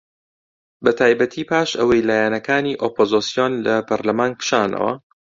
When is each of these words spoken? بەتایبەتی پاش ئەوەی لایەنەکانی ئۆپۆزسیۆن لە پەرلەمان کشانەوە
بەتایبەتی 0.83 1.47
پاش 1.49 1.69
ئەوەی 1.79 2.05
لایەنەکانی 2.09 2.79
ئۆپۆزسیۆن 2.83 3.51
لە 3.65 3.75
پەرلەمان 3.87 4.31
کشانەوە 4.39 4.91